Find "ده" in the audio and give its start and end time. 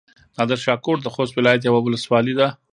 2.39-2.47